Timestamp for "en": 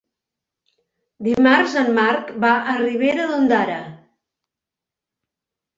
1.83-1.91